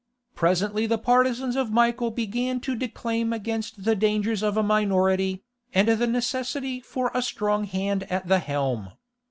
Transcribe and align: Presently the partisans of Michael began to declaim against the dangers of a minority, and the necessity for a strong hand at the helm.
Presently 0.33 0.87
the 0.87 0.97
partisans 0.97 1.55
of 1.55 1.69
Michael 1.71 2.09
began 2.09 2.59
to 2.61 2.73
declaim 2.73 3.31
against 3.31 3.83
the 3.83 3.95
dangers 3.95 4.41
of 4.41 4.57
a 4.57 4.63
minority, 4.63 5.43
and 5.75 5.87
the 5.89 6.07
necessity 6.07 6.79
for 6.79 7.11
a 7.13 7.21
strong 7.21 7.65
hand 7.65 8.11
at 8.11 8.27
the 8.27 8.39
helm. 8.39 8.93